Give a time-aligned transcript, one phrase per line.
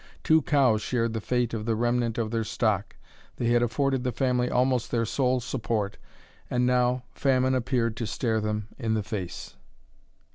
[0.23, 2.95] Two cows shared the fate of the remnant of their stock;
[3.35, 5.99] they had afforded the family almost their sole support,
[6.49, 9.57] and now famine appeared to stare them in the face.